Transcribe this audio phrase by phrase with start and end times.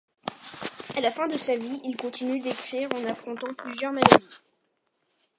[0.95, 4.39] À la fin de sa vie, il continue d'écrire en affrontant plusieurs maladies.